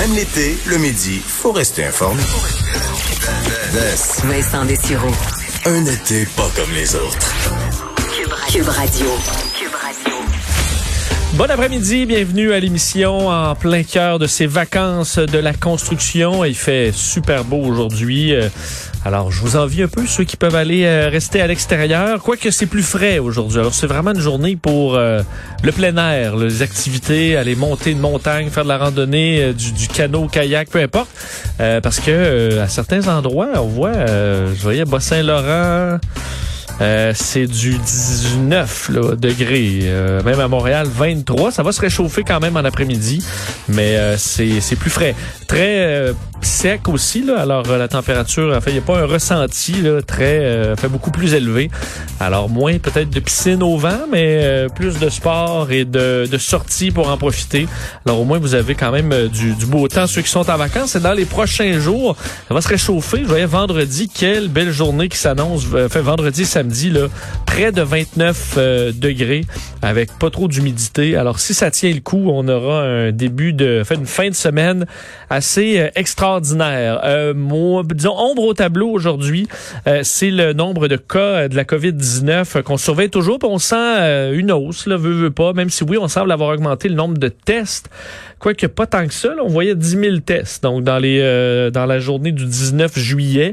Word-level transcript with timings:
Même 0.00 0.14
l'été, 0.14 0.56
le 0.64 0.78
midi, 0.78 1.20
faut 1.20 1.52
rester 1.52 1.84
informé. 1.84 2.22
Vincent 4.24 4.64
Dessureau. 4.64 5.10
Un 5.66 5.84
été 5.84 6.24
pas 6.24 6.48
comme 6.56 6.72
les 6.72 6.94
autres. 6.94 7.34
Cube 8.50 8.68
Radio. 8.68 9.49
Bon 11.34 11.48
après-midi, 11.48 12.06
bienvenue 12.06 12.52
à 12.52 12.58
l'émission 12.58 13.28
en 13.28 13.54
plein 13.54 13.84
cœur 13.84 14.18
de 14.18 14.26
ces 14.26 14.46
vacances 14.46 15.16
de 15.18 15.38
la 15.38 15.54
construction. 15.54 16.44
Il 16.44 16.56
fait 16.56 16.90
super 16.92 17.44
beau 17.44 17.58
aujourd'hui. 17.58 18.34
Euh, 18.34 18.48
Alors, 19.04 19.30
je 19.30 19.40
vous 19.40 19.56
envie 19.56 19.84
un 19.84 19.88
peu 19.88 20.06
ceux 20.06 20.24
qui 20.24 20.36
peuvent 20.36 20.56
aller 20.56 20.84
euh, 20.84 21.08
rester 21.08 21.40
à 21.40 21.46
l'extérieur, 21.46 22.20
quoique 22.20 22.50
c'est 22.50 22.66
plus 22.66 22.82
frais 22.82 23.20
aujourd'hui. 23.20 23.60
Alors, 23.60 23.72
c'est 23.72 23.86
vraiment 23.86 24.10
une 24.10 24.20
journée 24.20 24.56
pour 24.56 24.96
euh, 24.96 25.22
le 25.62 25.72
plein 25.72 25.96
air, 25.96 26.36
les 26.36 26.62
activités, 26.62 27.36
aller 27.36 27.54
monter 27.54 27.92
une 27.92 28.00
montagne, 28.00 28.50
faire 28.50 28.64
de 28.64 28.68
la 28.68 28.78
randonnée, 28.78 29.54
du, 29.54 29.72
du 29.72 29.86
canot, 29.86 30.26
kayak, 30.26 30.68
peu 30.68 30.80
importe. 30.80 31.10
Parce 31.58 32.00
que 32.00 32.58
à 32.58 32.68
certains 32.68 33.06
endroits, 33.08 33.50
on 33.56 33.66
voit, 33.68 34.06
je 34.06 34.62
voyais 34.62 34.84
Bas-Saint-Laurent, 34.84 35.98
euh, 36.80 37.12
c'est 37.14 37.46
du 37.46 37.76
19 37.76 38.88
là, 38.90 39.16
degrés. 39.16 39.80
Euh, 39.84 40.22
même 40.22 40.40
à 40.40 40.48
Montréal, 40.48 40.86
23. 40.88 41.52
Ça 41.52 41.62
va 41.62 41.72
se 41.72 41.80
réchauffer 41.80 42.24
quand 42.24 42.40
même 42.40 42.56
en 42.56 42.64
après-midi, 42.64 43.22
mais 43.68 43.96
euh, 43.96 44.16
c'est 44.16 44.76
plus 44.76 44.90
frais. 44.90 45.14
Très 45.46 45.84
euh, 45.86 46.12
sec 46.42 46.88
aussi. 46.88 47.22
Là, 47.22 47.40
alors 47.40 47.64
euh, 47.68 47.78
la 47.78 47.88
température, 47.88 48.54
en 48.54 48.60
fait, 48.60 48.70
il 48.70 48.74
n'y 48.74 48.78
a 48.78 48.82
pas 48.82 48.98
un 48.98 49.06
ressenti 49.06 49.72
là, 49.82 50.02
très 50.02 50.38
euh, 50.40 50.76
fait 50.76 50.88
beaucoup 50.88 51.10
plus 51.10 51.34
élevé. 51.34 51.70
Alors 52.18 52.48
moins 52.48 52.78
peut-être 52.78 53.10
de 53.10 53.20
piscine 53.20 53.62
au 53.62 53.76
vent, 53.76 54.06
mais 54.10 54.40
euh, 54.42 54.68
plus 54.68 54.98
de 54.98 55.08
sport 55.08 55.70
et 55.70 55.84
de, 55.84 56.26
de 56.30 56.38
sorties 56.38 56.90
pour 56.90 57.08
en 57.10 57.16
profiter. 57.16 57.66
Alors 58.06 58.20
au 58.20 58.24
moins 58.24 58.38
vous 58.38 58.54
avez 58.54 58.74
quand 58.74 58.92
même 58.92 59.12
euh, 59.12 59.28
du, 59.28 59.54
du 59.54 59.66
beau 59.66 59.88
temps. 59.88 60.06
Ceux 60.06 60.22
qui 60.22 60.30
sont 60.30 60.48
en 60.50 60.56
vacances, 60.56 60.96
et 60.96 61.00
dans 61.00 61.12
les 61.12 61.24
prochains 61.24 61.78
jours, 61.78 62.16
ça 62.48 62.54
va 62.54 62.60
se 62.60 62.68
réchauffer. 62.68 63.20
Je 63.22 63.28
voyais 63.28 63.46
vendredi, 63.46 64.08
quelle 64.08 64.48
belle 64.48 64.70
journée 64.70 65.08
qui 65.08 65.18
s'annonce. 65.18 65.64
Fait 65.88 66.00
vendredi, 66.00 66.44
samedi, 66.44 66.90
là, 66.90 67.08
près 67.46 67.72
de 67.72 67.82
29 67.82 68.54
euh, 68.56 68.92
degrés 68.92 69.44
avec 69.82 70.18
pas 70.18 70.30
trop 70.30 70.48
d'humidité. 70.48 71.16
Alors 71.16 71.40
si 71.40 71.54
ça 71.54 71.70
tient 71.70 71.92
le 71.92 72.00
coup, 72.00 72.28
on 72.28 72.46
aura 72.48 72.82
un 72.82 73.12
début 73.12 73.52
de, 73.52 73.82
fait 73.84 73.94
une 73.94 74.06
fin 74.06 74.28
de 74.28 74.34
semaine 74.34 74.86
assez 75.28 75.78
euh, 75.78 75.88
extraordinaire. 76.30 77.00
Euh, 77.04 77.34
moi, 77.34 77.82
disons 77.84 78.16
ombre 78.16 78.44
au 78.44 78.54
tableau 78.54 78.88
aujourd'hui, 78.88 79.48
euh, 79.86 80.00
c'est 80.02 80.30
le 80.30 80.52
nombre 80.52 80.88
de 80.88 80.96
cas 80.96 81.18
euh, 81.18 81.48
de 81.48 81.56
la 81.56 81.64
COVID-19 81.64 82.58
euh, 82.58 82.62
qu'on 82.62 82.76
surveille 82.76 83.10
toujours. 83.10 83.38
On 83.42 83.58
sent 83.58 83.76
euh, 83.76 84.32
une 84.32 84.52
hausse, 84.52 84.86
là, 84.86 84.96
veut, 84.96 85.12
veut 85.12 85.30
pas. 85.30 85.52
Même 85.52 85.70
si 85.70 85.84
oui, 85.84 85.98
on 85.98 86.08
semble 86.08 86.30
avoir 86.32 86.50
augmenté 86.50 86.88
le 86.88 86.94
nombre 86.94 87.18
de 87.18 87.28
tests. 87.28 87.90
Quoique 88.38 88.66
pas 88.66 88.86
tant 88.86 89.06
que 89.06 89.12
ça, 89.12 89.28
là, 89.34 89.42
on 89.44 89.48
voyait 89.48 89.74
10 89.74 89.88
000 89.88 90.16
tests 90.18 90.62
donc 90.62 90.82
dans 90.82 90.98
les 90.98 91.20
dans 91.74 91.84
la 91.84 91.98
journée 91.98 92.32
du 92.32 92.46
19 92.46 92.98
juillet 92.98 93.52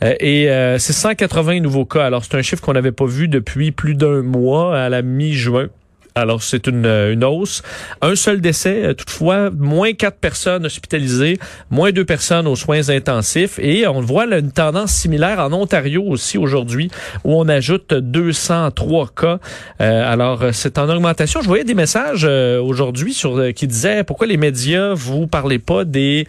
et 0.00 0.48
c'est 0.78 0.94
180 0.94 1.60
nouveaux 1.60 1.84
cas. 1.84 2.06
Alors 2.06 2.24
c'est 2.24 2.36
un 2.36 2.40
chiffre 2.40 2.62
qu'on 2.62 2.72
n'avait 2.72 2.92
pas 2.92 3.04
vu 3.04 3.28
depuis 3.28 3.72
plus 3.72 3.94
d'un 3.94 4.22
mois 4.22 4.74
à 4.74 4.88
la 4.88 5.02
mi-juin. 5.02 5.68
Alors, 6.14 6.42
c'est 6.42 6.66
une, 6.66 6.86
euh, 6.86 7.12
une 7.12 7.24
hausse. 7.24 7.62
Un 8.00 8.14
seul 8.14 8.40
décès, 8.40 8.84
euh, 8.84 8.94
toutefois, 8.94 9.50
moins 9.50 9.92
quatre 9.92 10.18
personnes 10.18 10.66
hospitalisées, 10.66 11.38
moins 11.70 11.90
deux 11.90 12.04
personnes 12.04 12.46
aux 12.46 12.56
soins 12.56 12.90
intensifs. 12.90 13.58
Et 13.58 13.86
on 13.86 14.00
voit 14.00 14.26
une 14.26 14.52
tendance 14.52 14.92
similaire 14.92 15.38
en 15.38 15.52
Ontario 15.52 16.02
aussi 16.06 16.38
aujourd'hui, 16.38 16.90
où 17.24 17.34
on 17.34 17.48
ajoute 17.48 17.94
203 17.94 19.08
cas. 19.16 19.38
Euh, 19.80 20.12
alors, 20.12 20.42
euh, 20.42 20.50
c'est 20.52 20.78
en 20.78 20.88
augmentation. 20.88 21.40
Je 21.40 21.48
voyais 21.48 21.64
des 21.64 21.74
messages 21.74 22.26
euh, 22.28 22.60
aujourd'hui 22.60 23.14
sur 23.14 23.38
euh, 23.38 23.52
qui 23.52 23.66
disaient 23.66 24.04
pourquoi 24.04 24.26
les 24.26 24.36
médias 24.36 24.94
vous 24.94 25.26
parlez 25.26 25.58
pas 25.58 25.84
des 25.84 26.26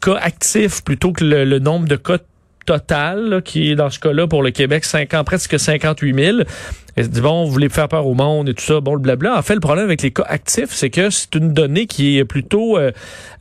cas 0.00 0.16
actifs 0.16 0.82
plutôt 0.82 1.12
que 1.12 1.24
le, 1.24 1.44
le 1.44 1.58
nombre 1.58 1.86
de 1.86 1.96
cas 1.96 2.18
total, 2.66 3.28
là, 3.28 3.40
qui 3.40 3.70
est 3.70 3.76
dans 3.76 3.90
ce 3.90 3.98
cas-là 4.00 4.26
pour 4.26 4.42
le 4.42 4.50
Québec, 4.50 4.84
50, 4.84 5.24
presque 5.24 5.58
58 5.58 6.14
000. 6.14 6.38
Bon, 6.98 7.44
vous 7.44 7.52
voulez 7.52 7.68
faire 7.68 7.88
peur 7.88 8.06
au 8.06 8.14
monde 8.14 8.48
et 8.48 8.54
tout 8.54 8.64
ça, 8.64 8.80
bon, 8.80 8.94
le 8.94 9.00
blabla. 9.00 9.36
En 9.36 9.42
fait, 9.42 9.54
le 9.54 9.60
problème 9.60 9.84
avec 9.84 10.00
les 10.00 10.12
cas 10.12 10.24
actifs, 10.28 10.70
c'est 10.70 10.88
que 10.88 11.10
c'est 11.10 11.34
une 11.34 11.52
donnée 11.52 11.86
qui 11.86 12.16
est 12.16 12.24
plutôt 12.24 12.78
euh, 12.78 12.90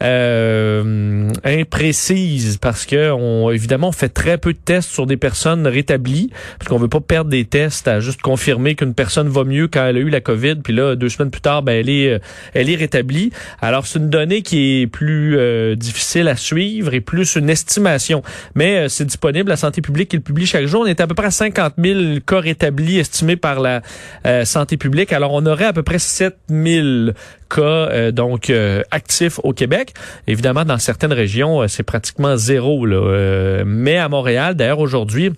euh, 0.04 1.32
imprécise 1.46 2.58
parce 2.58 2.86
que, 2.86 3.12
on, 3.12 3.52
évidemment, 3.52 3.90
on 3.90 3.94
fait 3.94 4.10
très 4.10 4.38
peu 4.38 4.52
de 4.52 4.58
tests 4.58 4.90
sur 4.90 5.06
des 5.06 5.16
personnes 5.16 5.68
rétablies 5.68 6.32
parce 6.60 6.68
qu'on 6.68 6.78
veut 6.78 6.90
pas 6.90 7.00
perdre 7.00 7.30
des 7.30 7.46
tests 7.46 7.88
à 7.88 8.02
juste 8.02 8.22
confirmer 8.22 8.76
qu'une 8.76 8.94
personne 8.94 9.30
va 9.30 9.46
mieux 9.46 9.70
quand 9.70 9.86
elle 9.86 9.98
a 9.98 10.00
eu 10.00 10.10
la 10.10 10.20
COVID, 10.20 10.56
puis 10.56 10.74
là, 10.74 10.96
deux 10.96 11.10
semaines 11.10 11.32
plus 11.32 11.42
tard, 11.42 11.64
ben, 11.64 11.80
elle 11.80 11.90
est, 11.90 12.10
euh, 12.10 12.20
elle 12.54 12.70
est 12.70 12.76
rétablie. 12.76 13.32
Alors, 13.62 13.88
c'est 13.88 14.00
une 14.00 14.10
donnée 14.10 14.42
qui 14.42 14.82
est 14.82 14.88
plus 14.88 15.38
euh, 15.38 15.76
difficile 15.76 16.28
à 16.28 16.36
suivre 16.36 16.94
et 16.94 17.00
plus 17.00 17.36
une 17.36 17.50
estimation. 17.50 18.22
Mais 18.54 18.80
euh, 18.80 18.88
c'est 18.90 19.06
disponible, 19.06 19.50
la 19.50 19.56
santé 19.56 19.82
publique 19.82 20.10
qui 20.10 20.18
le 20.18 20.24
publie 20.24 20.46
chaque 20.46 20.66
jour. 20.66 20.82
On 20.82 20.86
est 20.86 21.00
à 21.00 21.08
peu 21.08 21.16
près 21.16 21.28
à 21.28 21.32
50 21.32 21.76
000 21.82 22.20
cas 22.26 22.40
rétablis 22.40 23.00
estimés 23.00 23.38
la 23.54 23.82
euh, 24.26 24.46
santé 24.46 24.78
publique. 24.78 25.14
Alors, 25.14 25.34
on 25.34 25.46
aurait 25.46 25.66
à 25.66 25.74
peu 25.74 25.84
près 25.84 26.00
7 26.00 26.36
000 26.50 27.12
cas 27.50 27.62
euh, 27.62 28.12
donc 28.12 28.50
euh, 28.50 28.82
actifs 28.92 29.40
au 29.44 29.54
Québec. 29.54 29.94
Évidemment, 30.28 30.66
dans 30.66 30.80
certaines 30.80 31.14
régions, 31.14 31.68
c'est 31.68 31.84
pratiquement 31.84 32.38
zéro. 32.38 32.86
Là. 32.86 33.64
Mais 33.66 33.98
à 33.98 34.10
Montréal, 34.10 34.56
d'ailleurs, 34.56 34.80
aujourd'hui, 34.80 35.32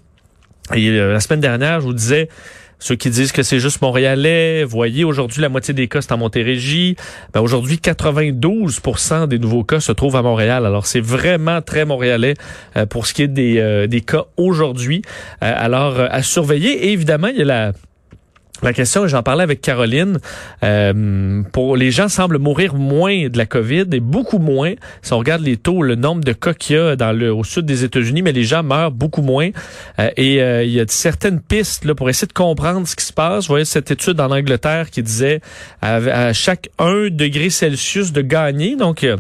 et 0.74 0.92
la 0.92 1.20
semaine 1.20 1.40
dernière, 1.40 1.80
je 1.80 1.86
vous 1.86 1.94
disais, 1.94 2.30
ceux 2.80 2.96
qui 2.96 3.10
disent 3.10 3.32
que 3.32 3.42
c'est 3.42 3.60
juste 3.60 3.82
montréalais, 3.82 4.64
voyez, 4.64 5.04
aujourd'hui, 5.04 5.42
la 5.42 5.50
moitié 5.50 5.74
des 5.74 5.88
cas, 5.88 6.02
c'est 6.02 6.12
en 6.12 6.18
Montérégie. 6.18 6.96
Ben, 7.34 7.42
aujourd'hui, 7.42 7.78
92% 7.78 9.28
des 9.28 9.40
nouveaux 9.40 9.64
cas 9.64 9.80
se 9.80 9.92
trouvent 9.92 10.16
à 10.16 10.22
Montréal. 10.22 10.66
Alors, 10.66 10.86
c'est 10.86 11.02
vraiment 11.02 11.62
très 11.62 11.86
montréalais 11.86 12.36
pour 12.90 13.08
ce 13.08 13.14
qui 13.14 13.24
est 13.24 13.28
des, 13.28 13.88
des 13.88 14.02
cas 14.02 14.26
aujourd'hui. 14.36 15.02
Alors, 15.42 16.00
à 16.00 16.22
surveiller. 16.22 16.88
Et 16.88 16.92
évidemment, 16.92 17.28
il 17.28 17.38
y 17.38 17.42
a 17.42 17.46
la... 17.46 17.74
La 18.64 18.74
question, 18.74 19.08
j'en 19.08 19.22
parlais 19.22 19.44
avec 19.44 19.62
Caroline, 19.62 20.18
euh, 20.64 21.44
pour 21.52 21.78
les 21.78 21.92
gens 21.92 22.10
semblent 22.10 22.40
mourir 22.40 22.74
moins 22.74 23.28
de 23.30 23.38
la 23.38 23.46
COVID 23.46 23.86
et 23.92 24.00
beaucoup 24.00 24.40
moins. 24.40 24.74
Si 25.04 25.14
on 25.14 25.20
regarde 25.20 25.44
les 25.44 25.58
taux, 25.58 25.84
le 25.84 25.94
nombre 25.94 26.24
de 26.24 26.34
cas 26.34 26.54
qu'il 26.56 26.76
y 26.76 26.80
a 26.80 26.96
dans 26.96 27.12
le, 27.12 27.32
au 27.32 27.44
sud 27.44 27.66
des 27.66 27.84
États-Unis, 27.84 28.24
mais 28.24 28.32
les 28.32 28.44
gens 28.44 28.64
meurent 28.64 28.92
beaucoup 28.92 29.22
moins. 29.22 29.50
Euh, 30.00 30.10
et 30.18 30.42
euh, 30.42 30.64
il 30.64 30.72
y 30.72 30.80
a 30.80 30.86
certaines 30.88 31.40
pistes 31.40 31.86
là, 31.86 31.94
pour 31.94 32.10
essayer 32.10 32.28
de 32.28 32.34
comprendre 32.34 32.88
ce 32.88 32.96
qui 32.96 33.06
se 33.06 33.14
passe. 33.14 33.46
Vous 33.46 33.54
voyez 33.54 33.66
cette 33.66 33.92
étude 33.92 34.20
en 34.20 34.32
Angleterre 34.32 34.90
qui 34.90 35.04
disait 35.04 35.40
à, 35.82 35.96
à 35.98 36.34
chaque 36.34 36.70
1 36.80 37.10
degré 37.12 37.52
Celsius 37.52 38.12
de 38.12 38.22
gagner, 38.22 38.76
donc 38.76 39.04
euh, 39.04 39.18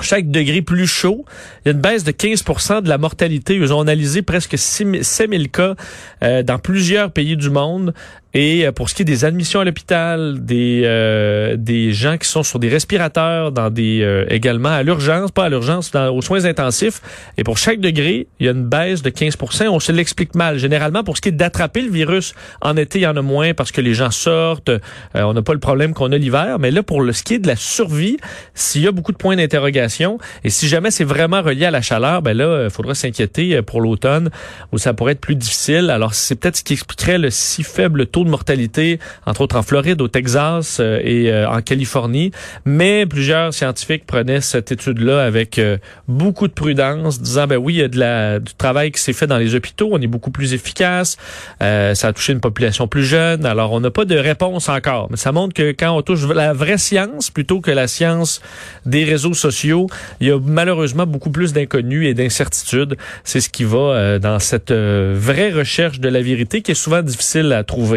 chaque 0.00 0.30
degré 0.30 0.62
plus 0.62 0.86
chaud, 0.86 1.24
il 1.64 1.68
y 1.68 1.70
a 1.70 1.74
une 1.74 1.80
baisse 1.80 2.04
de 2.04 2.12
15% 2.12 2.82
de 2.82 2.88
la 2.88 2.98
mortalité. 2.98 3.56
Ils 3.56 3.72
ont 3.72 3.80
analysé 3.80 4.22
presque 4.22 4.58
6 4.58 5.02
000 5.02 5.30
cas 5.52 5.74
euh, 6.22 6.42
dans 6.42 6.58
plusieurs 6.58 7.12
pays 7.12 7.36
du 7.36 7.50
monde. 7.50 7.94
Et 8.34 8.66
euh, 8.66 8.72
pour 8.72 8.88
ce 8.88 8.94
qui 8.94 9.02
est 9.02 9.04
des 9.04 9.24
admissions 9.24 9.60
à 9.60 9.64
l'hôpital, 9.64 10.44
des 10.44 10.82
euh, 10.84 11.56
des 11.56 11.92
gens 11.92 12.16
qui 12.16 12.26
sont 12.26 12.42
sur 12.42 12.58
des 12.58 12.68
respirateurs, 12.68 13.52
dans 13.52 13.68
des 13.68 14.00
euh, 14.02 14.24
également 14.30 14.70
à 14.70 14.82
l'urgence, 14.82 15.30
pas 15.30 15.44
à 15.44 15.48
l'urgence, 15.48 15.92
aux 15.94 16.22
soins 16.22 16.44
intensifs. 16.46 17.00
Et 17.36 17.44
pour 17.44 17.58
chaque 17.58 17.80
degré, 17.80 18.26
il 18.40 18.46
y 18.46 18.48
a 18.48 18.52
une 18.52 18.64
baisse 18.64 19.02
de 19.02 19.10
15% 19.10 19.68
On 19.68 19.80
se 19.80 19.92
l'explique 19.92 20.34
mal. 20.34 20.58
Généralement, 20.58 21.04
pour 21.04 21.16
ce 21.16 21.22
qui 21.22 21.28
est 21.28 21.32
d'attraper 21.32 21.82
le 21.82 21.90
virus, 21.90 22.34
en 22.62 22.76
été, 22.76 23.00
il 23.00 23.02
y 23.02 23.06
en 23.06 23.16
a 23.16 23.22
moins 23.22 23.52
parce 23.52 23.70
que 23.70 23.80
les 23.80 23.94
gens 23.94 24.10
sortent. 24.10 24.70
euh, 24.70 24.80
on 25.14 25.34
n'a 25.34 25.42
pas 25.42 25.52
le 25.52 25.60
problème 25.60 25.92
qu'on 25.92 26.10
a 26.12 26.16
l'hiver. 26.16 26.58
Mais 26.58 26.70
là, 26.70 26.82
pour 26.82 27.02
le 27.02 27.12
ce 27.12 27.22
qui 27.22 27.34
est 27.34 27.38
de 27.38 27.46
la 27.46 27.56
survie, 27.56 28.16
s'il 28.54 28.82
y 28.82 28.88
a 28.88 28.92
beaucoup 28.92 29.12
de 29.12 29.18
points 29.18 29.36
d'interrogation 29.36 30.18
et 30.44 30.50
si 30.50 30.68
jamais 30.68 30.90
c'est 30.90 31.04
vraiment 31.04 31.42
relié 31.42 31.66
à 31.66 31.70
la 31.70 31.82
chaleur, 31.82 32.22
ben 32.22 32.36
là, 32.36 32.64
il 32.64 32.70
faudra 32.70 32.94
s'inquiéter 32.94 33.56
euh, 33.56 33.62
pour 33.62 33.82
l'automne 33.82 34.30
où 34.72 34.78
ça 34.78 34.94
pourrait 34.94 35.12
être 35.12 35.20
plus 35.20 35.36
difficile. 35.36 35.90
Alors, 35.90 36.14
c'est 36.14 36.36
peut-être 36.36 36.56
ce 36.56 36.64
qui 36.64 36.72
expliquerait 36.72 37.18
le 37.18 37.30
si 37.30 37.62
faible 37.62 38.06
taux 38.06 38.21
de 38.24 38.30
mortalité, 38.30 38.98
entre 39.26 39.42
autres 39.42 39.56
en 39.56 39.62
Floride, 39.62 40.00
au 40.00 40.08
Texas 40.08 40.78
euh, 40.80 41.00
et 41.02 41.30
euh, 41.30 41.48
en 41.48 41.60
Californie. 41.62 42.30
Mais 42.64 43.06
plusieurs 43.06 43.54
scientifiques 43.54 44.06
prenaient 44.06 44.40
cette 44.40 44.72
étude-là 44.72 45.24
avec 45.24 45.58
euh, 45.58 45.78
beaucoup 46.08 46.48
de 46.48 46.52
prudence, 46.52 47.20
disant, 47.20 47.46
ben 47.46 47.56
oui, 47.56 47.74
il 47.74 47.78
y 47.78 48.02
a 48.02 48.38
du 48.38 48.54
travail 48.54 48.92
qui 48.92 49.00
s'est 49.00 49.12
fait 49.12 49.26
dans 49.26 49.38
les 49.38 49.54
hôpitaux, 49.54 49.88
on 49.92 50.00
est 50.00 50.06
beaucoup 50.06 50.30
plus 50.30 50.54
efficace, 50.54 51.16
ça 51.60 52.08
a 52.08 52.12
touché 52.12 52.32
une 52.32 52.40
population 52.40 52.88
plus 52.88 53.04
jeune, 53.04 53.46
alors 53.46 53.72
on 53.72 53.80
n'a 53.80 53.90
pas 53.90 54.04
de 54.04 54.16
réponse 54.16 54.68
encore. 54.68 55.08
Mais 55.10 55.16
ça 55.16 55.32
montre 55.32 55.54
que 55.54 55.72
quand 55.72 55.96
on 55.96 56.02
touche 56.02 56.26
la 56.26 56.52
vraie 56.52 56.78
science, 56.78 57.30
plutôt 57.30 57.60
que 57.60 57.70
la 57.70 57.86
science 57.86 58.40
des 58.86 59.04
réseaux 59.04 59.34
sociaux, 59.34 59.86
il 60.20 60.28
y 60.28 60.30
a 60.30 60.38
malheureusement 60.38 61.06
beaucoup 61.06 61.30
plus 61.30 61.52
d'inconnus 61.52 62.06
et 62.06 62.14
d'incertitudes. 62.14 62.96
C'est 63.24 63.40
ce 63.40 63.48
qui 63.48 63.64
va 63.64 64.18
dans 64.18 64.38
cette 64.38 64.72
vraie 64.72 65.50
recherche 65.50 66.00
de 66.00 66.08
la 66.08 66.22
vérité 66.22 66.62
qui 66.62 66.72
est 66.72 66.74
souvent 66.74 67.02
difficile 67.02 67.52
à 67.52 67.64
trouver. 67.64 67.92